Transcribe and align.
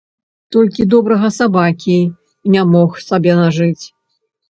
Толькі 0.55 0.85
добрага 0.93 1.29
сабакі 1.37 1.99
не 2.57 2.67
мог 2.73 2.89
сабе 3.07 3.41
нажыць. 3.45 3.81